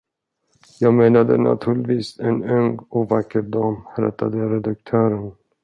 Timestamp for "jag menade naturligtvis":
0.79-2.19